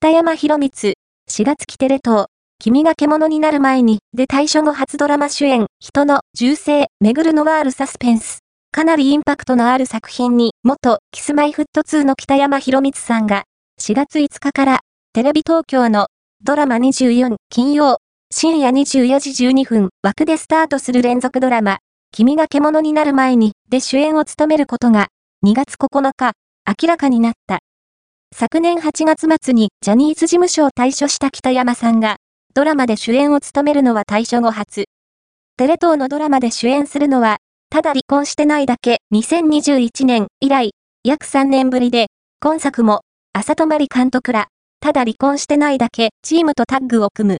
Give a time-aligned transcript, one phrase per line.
[0.00, 0.94] 北山博光、
[1.28, 2.26] 4月期テレ東、
[2.60, 8.38] 君が獣になる前に、で対処後初ドラマ主演、人の銃声、巡るノワールサスペンス。
[8.70, 13.42] かなりインパクトのある作品に、元、キスマイフット2の北山博光さんが、
[13.80, 14.80] 4月5日から、
[15.14, 16.06] テレビ東京の、
[16.44, 17.98] ドラマ24、金曜、
[18.30, 21.78] 深夜24時12分、枠でスタートする連続ドラマ、
[22.12, 25.08] 君が獣になる前に、で主演を務めることが、
[25.44, 26.34] 2月9日、
[26.80, 27.58] 明らかになった。
[28.40, 32.18] 昨年8月末にジャニーズ事務所を退所した北山さんが、
[32.54, 34.84] ドラマで主演を務めるのは退所後初。
[35.56, 37.38] テレ東のドラマで主演するのは、
[37.68, 40.70] ただ離婚してないだけ2021年以来、
[41.02, 42.06] 約3年ぶりで、
[42.40, 43.00] 今作も、
[43.32, 44.46] 浅戸まり監督ら、
[44.78, 47.36] ただ離婚してないだけチームとタッグを組む。